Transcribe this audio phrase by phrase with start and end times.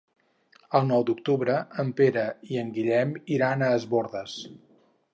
[0.79, 4.41] El nou d'octubre en Pere i en Guillem iran a Es Bòrdes.